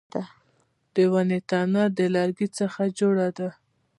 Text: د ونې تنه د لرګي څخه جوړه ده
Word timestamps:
د 0.93 0.95
ونې 1.11 1.39
تنه 1.49 1.83
د 1.97 1.99
لرګي 2.15 2.47
څخه 2.59 2.81
جوړه 2.99 3.27
ده 3.37 3.49